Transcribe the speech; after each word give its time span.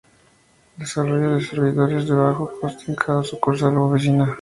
Desarrollo 0.77 1.35
de 1.35 1.43
servidores 1.45 2.07
de 2.07 2.15
bajo 2.15 2.51
coste 2.59 2.85
en 2.89 2.95
cada 2.95 3.23
sucursal 3.23 3.77
u 3.77 3.83
oficina. 3.83 4.39